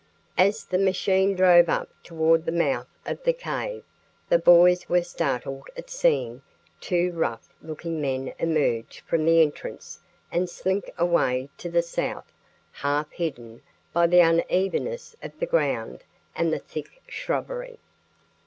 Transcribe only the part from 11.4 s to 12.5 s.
to the south,